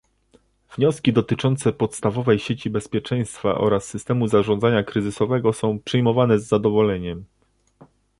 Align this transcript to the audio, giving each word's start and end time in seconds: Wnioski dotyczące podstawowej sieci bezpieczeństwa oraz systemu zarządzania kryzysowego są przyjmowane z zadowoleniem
Wnioski 0.77 1.13
dotyczące 1.13 1.73
podstawowej 1.73 2.39
sieci 2.39 2.69
bezpieczeństwa 2.69 3.55
oraz 3.57 3.83
systemu 3.87 4.27
zarządzania 4.27 4.83
kryzysowego 4.83 5.53
są 5.53 5.79
przyjmowane 5.79 6.39
z 6.39 6.47
zadowoleniem 6.47 7.25